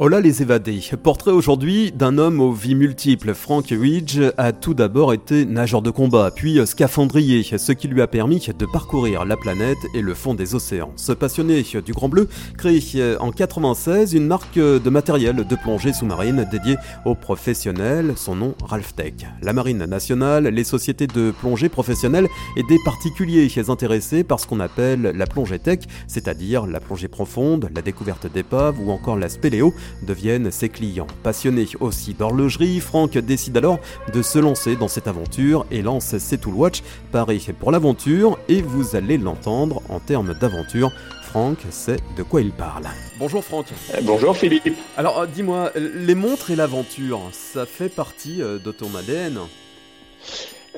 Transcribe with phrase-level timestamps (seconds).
[0.00, 0.80] Hola les évadés.
[1.02, 3.34] Portrait aujourd'hui d'un homme aux vies multiples.
[3.34, 8.06] Frank Ridge a tout d'abord été nageur de combat, puis scaphandrier, ce qui lui a
[8.06, 10.92] permis de parcourir la planète et le fond des océans.
[10.94, 12.78] Ce passionné du Grand Bleu crée
[13.18, 18.94] en 96 une marque de matériel de plongée sous-marine dédiée aux professionnels, son nom Ralph
[18.94, 19.14] Tech.
[19.42, 24.60] La Marine nationale, les sociétés de plongée professionnelles et des particuliers intéressés par ce qu'on
[24.60, 29.74] appelle la plongée tech, c'est-à-dire la plongée profonde, la découverte d'épaves ou encore la spéléo
[30.02, 31.06] deviennent ses clients.
[31.22, 33.78] Passionné aussi d'horlogerie, Franck décide alors
[34.12, 38.62] de se lancer dans cette aventure et lance ses Tool Watch, pareil pour l'aventure, et
[38.62, 40.90] vous allez l'entendre en termes d'aventure.
[41.22, 42.84] Franck sait de quoi il parle.
[43.18, 43.66] Bonjour Franck.
[43.96, 44.74] Eh, bonjour Philippe.
[44.96, 49.38] Alors euh, dis-moi, les montres et l'aventure, ça fait partie euh, de ton ADN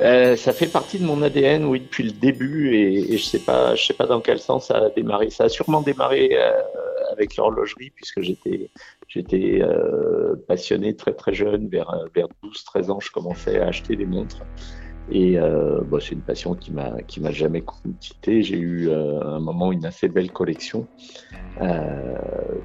[0.01, 3.75] euh, ça fait partie de mon ADN, oui, depuis le début, et, je sais pas,
[3.75, 5.31] je sais pas dans quel sens ça a démarré.
[5.31, 6.37] Ça a sûrement démarré
[7.13, 8.71] avec l'horlogerie, puisque j'étais
[9.11, 14.07] J'étais euh, passionné très très jeune, vers, vers 12-13 ans, je commençais à acheter des
[14.07, 14.45] montres.
[15.11, 17.65] Et euh, bah, c'est une passion qui m'a qui m'a jamais
[17.99, 18.45] quitté.
[18.45, 20.87] J'ai eu euh, un moment une assez belle collection
[21.61, 22.15] euh,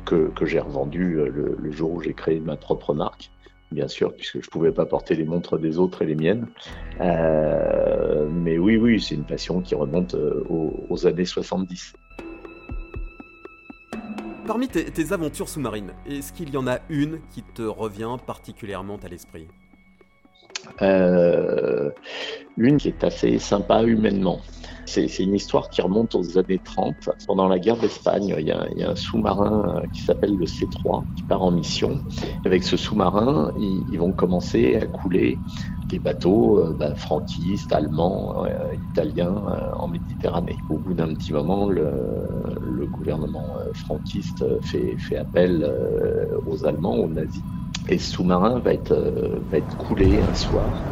[0.06, 3.32] que, que j'ai revendue euh, le, le, jour où j'ai créé ma propre marque,
[3.72, 6.48] bien sûr, puisque je pouvais pas porter les montres des autres et les miennes.
[7.02, 11.94] Euh, mais oui, oui, c'est une passion qui remonte aux, aux années 70.
[14.48, 19.08] Parmi tes, aventures sous-marines, est-ce qu'il y en a une qui te revient particulièrement à
[19.08, 19.48] l'esprit?
[20.84, 21.90] Euh,
[22.58, 24.42] Une qui est assez sympa humainement.
[24.86, 27.10] C'est une histoire qui remonte aux années 30.
[27.28, 31.42] Pendant la guerre d'Espagne, il, y a un sous-marin qui s'appelle le C3 qui part
[31.42, 32.04] en mission.
[32.44, 35.42] Avec ce sous-marin, ils, vont commencer à couler
[35.90, 40.58] des bateaux euh, bah, franquistes, allemands, euh, italiens euh, en Méditerranée.
[40.70, 45.68] Au bout d'un petit moment, le, gouvernement franquiste fait appel
[46.46, 47.44] aux Allemands, aux nazis.
[47.88, 48.96] Et ce sous-marin va être,
[49.48, 50.88] va être coulé un soir.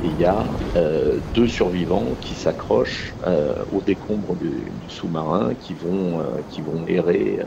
[0.00, 5.54] Et il y a euh, deux survivants qui s'accrochent euh, au décombre du, du sous-marin,
[5.56, 7.40] qui vont, euh, qui vont errer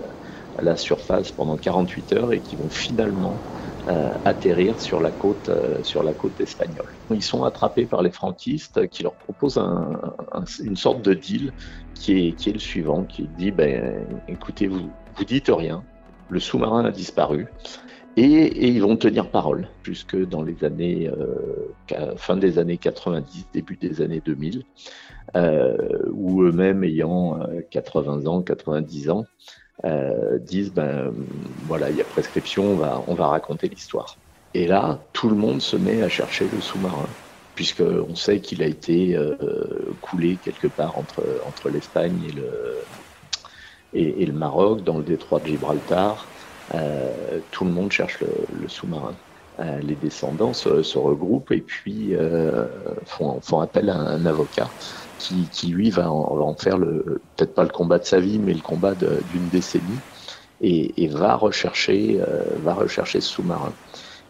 [0.56, 3.46] à la surface pendant 48 heures et qui vont finalement
[3.88, 7.00] euh, atterrir sur la côte euh, sur la côte espagnole.
[7.10, 10.00] Ils sont attrapés par les franquistes qui leur proposent un,
[10.64, 11.54] une sorte de deal
[11.94, 15.88] qui est, qui est le suivant, qui dit ben écoutez vous vous dites rien,
[16.28, 17.54] le sous-marin a disparu.
[18.18, 23.78] Et, ils vont tenir parole jusque dans les années euh, fin des années 90, début
[23.78, 24.64] des années 2000,
[25.36, 25.78] euh,
[26.12, 27.40] où eux-mêmes ayant
[27.70, 29.26] 80 ans, 90 ans,
[29.84, 31.12] euh, disent ben
[31.66, 34.18] voilà, il y a prescription, on va, on va raconter l'histoire.
[34.54, 37.08] Et là, tout le monde se met à chercher le sous-marin,
[37.56, 39.36] puisqu'on sait qu'il a été euh,
[40.02, 42.78] coulé quelque part entre, entre l'Espagne et le,
[43.94, 46.28] et, le Maroc, dans le détroit de Gibraltar.
[46.74, 49.20] Euh, tout le monde cherche le, le sous-marin.
[49.60, 52.68] Euh, les descendants se, se, regroupent et puis euh,
[53.06, 54.74] font, font appel à un avocat
[55.18, 58.40] qui, qui lui va en, en faire le peut-être pas le combat de sa vie,
[58.40, 60.04] mais le combat d'une décennie,
[60.62, 63.78] et, et, va rechercher euh, va rechercher ce sous-marin.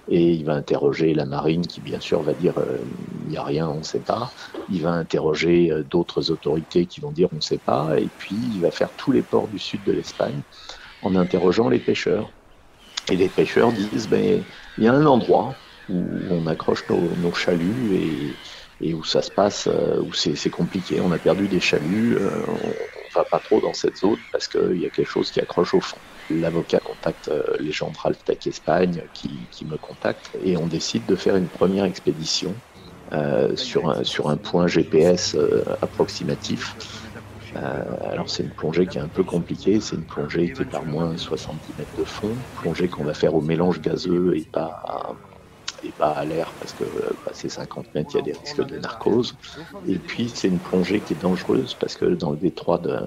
[0.07, 2.79] Et il va interroger la marine qui bien sûr va dire euh,
[3.23, 4.33] il n'y a rien, on ne sait pas.
[4.67, 7.99] Il va interroger euh, d'autres autorités qui vont dire on ne sait pas.
[7.99, 10.43] Et puis il va faire tous les ports du sud de l'Espagne
[11.01, 12.29] en interrogeant les pêcheurs.
[13.11, 14.43] Et les pêcheurs disent ben
[14.77, 15.55] il y a un endroit
[15.89, 18.35] où on accroche nos, chaluts
[18.81, 20.99] et où ça se passe, euh, où c'est compliqué.
[21.01, 24.79] On a perdu des chaluts, euh, on va pas trop dans cette zone parce qu'il
[24.79, 25.97] y a quelque chose qui accroche au fond.
[26.29, 31.15] L'avocat contacte euh, les gens de Raltec Espagne qui, me contactent et on décide de
[31.15, 32.55] faire une première expédition
[33.55, 33.89] sur,
[34.29, 35.35] un, point GPS
[35.81, 36.75] approximatif.
[37.55, 40.65] Euh, alors c'est une plongée qui est un peu compliquée, c'est une plongée qui est
[40.65, 44.81] par moins 70 mètres de fond, plongée qu'on va faire au mélange gazeux et pas
[44.85, 45.17] à,
[45.83, 48.77] et pas à l'air parce que passer 50 mètres, il y a des risques de
[48.77, 49.37] narcose.
[49.83, 52.99] Et puis, c'est une plongée qui est dangereuse parce que dans le détroit de,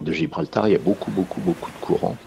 [0.00, 2.20] de Gibraltar, il y a beaucoup, beaucoup, beaucoup de courants.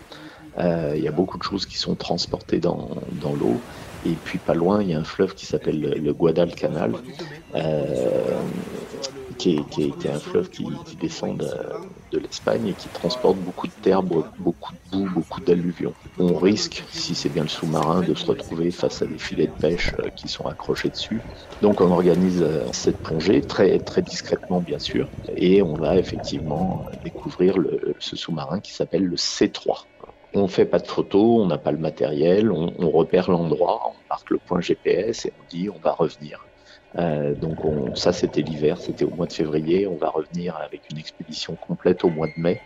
[0.60, 3.66] Euh, il y a beaucoup de choses qui sont transportées dans, dans l'eau.
[4.04, 7.02] Et puis pas loin, il y a un fleuve qui s'appelle le, le Guadalcanal,
[7.56, 8.44] euh,
[9.42, 10.66] qui, est, qui, un fleuve qui,
[11.00, 11.38] descend
[12.12, 15.96] de, l'Espagne et qui transporte beaucoup de terre, beaucoup de boue, beaucoup d'alluvions.
[16.20, 19.54] On risque, si c'est bien le sous-marin, de se retrouver face à des filets de
[19.54, 21.24] pêche euh, qui sont accrochés dessus.
[21.62, 26.86] Donc on organise euh, cette plongée très très discrètement bien sûr, et on va effectivement
[27.04, 29.86] découvrir le, ce sous-marin qui s'appelle le C3.
[30.34, 34.30] On fait pas de photos, on n'a pas le matériel, on repère l'endroit, on marque
[34.30, 36.51] le point GPS et on dit on va revenir.
[36.98, 39.88] Euh, donc on, ça c'était l'hiver, c'était au mois de février.
[39.88, 42.62] On va revenir avec une expédition complète au mois de mai,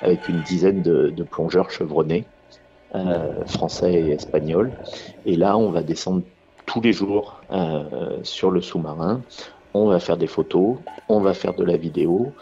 [0.00, 2.26] avec une dizaine de, plongeurs chevronnés,
[2.94, 4.72] euh, français et espagnols.
[5.26, 6.22] Et là on va descendre
[6.66, 9.22] tous les jours euh, sur le sous-marin
[9.84, 10.76] on va faire des photos,
[11.08, 12.32] on va faire de la vidéo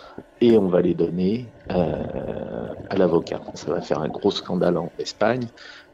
[0.41, 3.41] et on va les donner euh, à l'avocat.
[3.55, 5.47] Ça va faire un gros scandale en Espagne.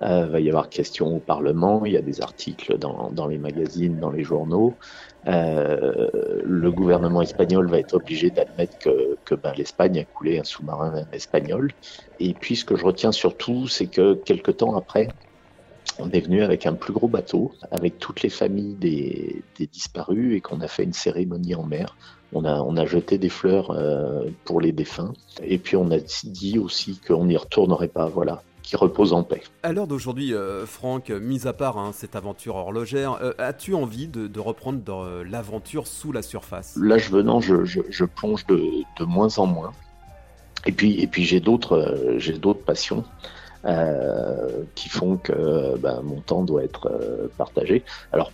[0.02, 1.84] Euh, va y avoir question au Parlement.
[1.84, 4.74] Il y a des articles dans, les magazines, dans les journaux.
[5.28, 6.08] Euh,
[6.44, 11.04] le gouvernement espagnol va être obligé d'admettre que, que ben, l'Espagne a coulé un sous-marin
[11.12, 11.70] espagnol.
[12.18, 15.08] Et puis ce que je retiens surtout, c'est que quelques temps après,
[15.98, 19.42] on est venu avec un plus gros bateau, avec toutes les familles des,
[19.72, 21.96] disparus et qu'on a fait une cérémonie en mer.
[22.32, 25.12] On a, on a jeté des fleurs euh, pour les défunts
[25.42, 29.42] et puis on a dit aussi qu'on n'y retournerait pas, voilà, qui repose en paix.
[29.62, 34.08] À l'heure d'aujourd'hui, euh, Franck, mis à part hein, cette aventure horlogère, euh, as-tu envie
[34.08, 36.76] de, reprendre l'aventure sous la surface?
[36.80, 38.60] L'âge venant, je, je, plonge de,
[38.98, 39.72] de, moins en moins.
[40.66, 43.04] Et puis, et puis j'ai d'autres, j'ai d'autres passions.
[43.64, 47.84] Euh, qui font que ben, mon temps doit être euh, partagé.
[48.12, 48.32] Alors,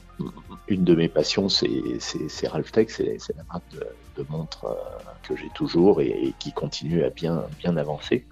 [0.69, 1.69] une de mes passions, c'est
[2.47, 3.63] Ralph Tech, c'est la marque
[4.17, 4.75] de, montres euh,
[5.23, 8.25] que j'ai toujours et, qui continue à bien, bien avancer.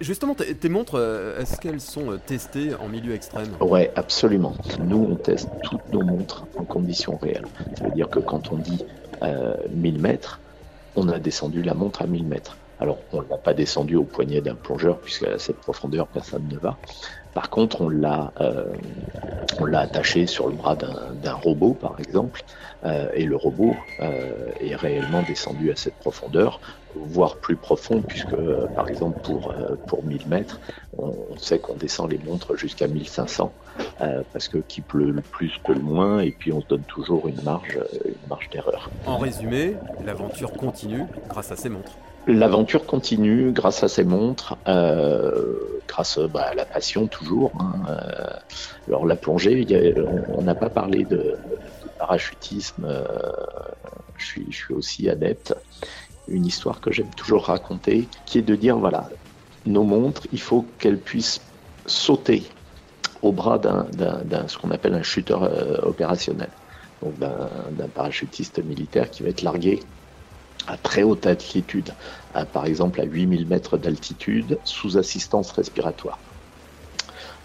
[0.00, 0.96] justement, tes, montres,
[1.40, 3.56] est-ce qu'elles sont testées en milieu extrême?
[3.60, 4.54] Ouais, absolument.
[4.78, 7.46] Nous, on teste toutes nos montres en conditions réelles.
[7.76, 8.84] Ça veut dire que quand on dit
[9.74, 10.38] 1000 mètres,
[10.94, 12.56] on a descendu la montre à 1000 mètres.
[12.80, 16.56] Alors, on ne l'a pas descendu au poignet d'un plongeur, puisqu'à cette profondeur, personne ne
[16.56, 16.76] va.
[17.34, 18.64] Par contre, on l'a, euh,
[19.74, 22.42] attaché sur le bras d'un robot, par exemple,
[22.84, 26.60] euh, et le robot euh, est réellement descendu à cette profondeur,
[26.96, 28.34] voire plus profond, puisque,
[28.74, 29.54] par exemple, pour,
[29.86, 30.60] pour 1000 mètres,
[30.96, 33.52] on, sait qu'on descend les montres jusqu'à 1500,
[34.32, 37.28] parce que qui pleut le plus peut le moins, et puis on se donne toujours
[37.28, 38.90] une marge, une marge d'erreur.
[39.06, 41.92] En résumé, l'aventure continue grâce à ces montres.
[42.26, 45.56] L'aventure continue grâce à ces montres, euh,
[45.86, 47.52] grâce bah, à la passion toujours.
[47.58, 47.72] Hein.
[47.88, 48.30] Euh,
[48.86, 49.66] alors la plongée,
[50.28, 51.36] on n'a pas parlé de,
[51.98, 53.04] parachutisme, euh,
[54.18, 55.54] je, suis, aussi adepte.
[56.28, 59.08] Une histoire que j'aime toujours raconter, qui est de dire, voilà,
[59.64, 61.40] nos montres, il faut qu'elles puissent
[61.86, 62.42] sauter
[63.22, 63.86] au bras d'un,
[64.46, 65.38] ce qu'on appelle un shooter
[65.82, 66.50] opérationnel,
[67.02, 69.80] donc d'un parachutiste militaire qui va être largué
[70.68, 71.94] à très haute altitude,
[72.52, 76.18] par exemple à 8000 mètres d'altitude, sous assistance respiratoire.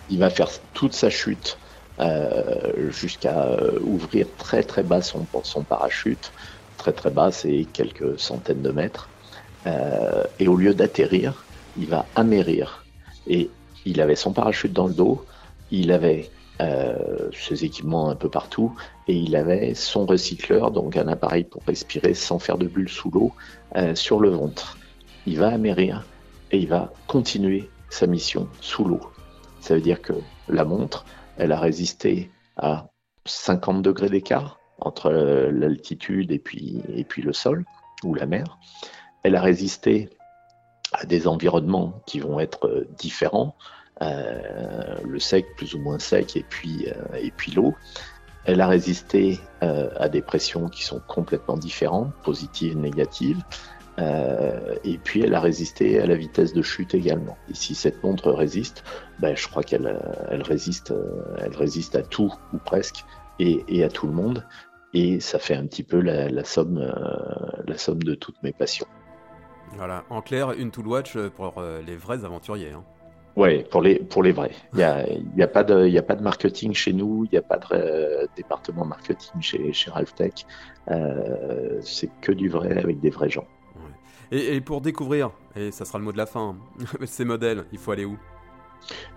[0.10, 1.58] Il va faire toute sa chute
[2.00, 6.32] euh, jusqu'à euh, ouvrir très très bas son, son parachute,
[6.78, 9.10] très très bas, c'est quelques centaines de mètres,
[9.68, 11.46] euh, et au lieu d'atterrir,
[11.78, 12.86] il va amérir.
[13.28, 13.52] Et
[13.86, 15.24] il avait son parachute dans le dos,
[15.70, 16.32] il avait
[16.64, 18.74] euh, ses équipements un peu partout,
[19.08, 23.12] et il avait son recycleur, donc un appareil pour respirer sans faire de bulles sous
[23.12, 23.34] l'eau,
[23.76, 24.78] euh, sur le ventre.
[25.26, 26.06] Il va amérir
[26.52, 29.02] et il va continuer sa mission sous l'eau.
[29.60, 30.14] Ça veut dire que
[30.48, 31.06] la montre,
[31.38, 32.88] elle a résisté à
[33.26, 37.66] 50 degrés d'écart entre l'altitude et puis, et puis le sol
[38.04, 38.58] ou la mer.
[39.24, 40.10] Elle a résisté
[40.92, 43.56] à des environnements qui vont être différents,
[44.02, 47.74] le sec plus ou moins sec et puis, euh, et puis l'eau.
[48.46, 53.42] Elle a résisté euh, à des pressions qui sont complètement différentes, positives, négatives.
[54.00, 57.38] Euh, et puis elle a résisté à la vitesse de chute également.
[57.50, 58.84] Et si cette montre résiste,
[59.20, 59.98] ben, je crois qu'elle
[60.30, 60.94] elle résiste,
[61.38, 63.06] elle résiste à tout ou presque
[63.40, 64.46] et, à tout le monde.
[64.94, 66.84] Et ça fait un petit peu la, la somme,
[67.66, 68.88] la somme de toutes mes passions.
[69.76, 72.72] Voilà, en clair, une Tool Watch pour les vrais aventuriers.
[72.72, 72.84] Hein.
[73.36, 74.52] Oui, pour les, pour les vrais.
[74.74, 77.30] Il n'y a, y a, pas de, y a pas de marketing chez nous, il
[77.32, 80.46] n'y a pas de euh, département marketing chez, chez Ralphtech.
[80.92, 83.48] Euh, c'est que du vrai avec des vrais gens.
[84.32, 86.56] Et, et, pour découvrir, et ça sera le mot de la fin,
[87.06, 88.18] ces modèles, il faut aller où?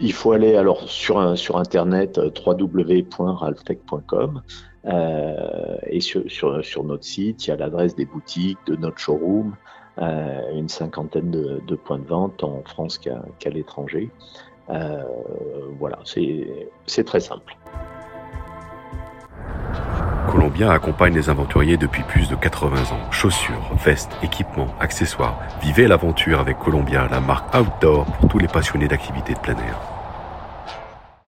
[0.00, 4.42] Il faut aller alors sur, un, sur internet euh, www.ralphtech.com
[4.86, 8.98] euh, et sur, sur, sur, notre site, il y a l'adresse des boutiques, de notre
[8.98, 9.56] showroom.
[9.98, 14.10] Euh, une cinquantaine de, points de vente en France qu'à l'étranger.
[14.68, 15.02] Euh,
[15.78, 17.56] voilà, c'est très simple.
[20.30, 23.10] Columbia accompagne les aventuriers depuis plus de 80 ans.
[23.10, 25.38] Chaussures, vestes, équipements, accessoires.
[25.62, 29.95] Vivez l'aventure avec Columbia, la marque outdoor pour tous les passionnés d'activités de plein air.